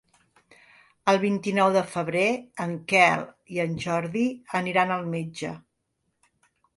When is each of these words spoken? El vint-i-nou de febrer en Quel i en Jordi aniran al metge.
El 1.11 1.19
vint-i-nou 1.23 1.67
de 1.75 1.83
febrer 1.91 2.23
en 2.65 2.73
Quel 2.93 3.25
i 3.57 3.61
en 3.65 3.75
Jordi 3.83 4.23
aniran 4.61 4.95
al 4.97 5.05
metge. 5.13 5.53